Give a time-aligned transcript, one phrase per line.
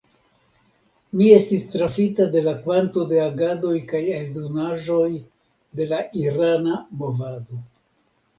[1.17, 5.05] Mi estis trafita de la kvanto de agadoj kaj eldonaĵoj
[5.83, 7.63] de la irana movado.